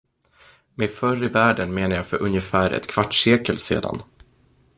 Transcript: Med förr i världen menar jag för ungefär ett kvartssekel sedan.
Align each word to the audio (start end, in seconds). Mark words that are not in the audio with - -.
Med 0.75 0.91
förr 0.91 1.23
i 1.23 1.27
världen 1.27 1.73
menar 1.73 1.95
jag 1.95 2.07
för 2.07 2.21
ungefär 2.23 2.71
ett 2.71 2.87
kvartssekel 2.87 3.57
sedan. 3.57 3.99